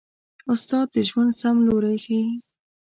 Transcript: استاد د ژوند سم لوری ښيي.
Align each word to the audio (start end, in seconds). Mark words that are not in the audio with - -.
استاد 0.51 0.87
د 0.95 0.97
ژوند 1.09 1.31
سم 1.41 1.55
لوری 1.67 1.97
ښيي. 2.03 2.23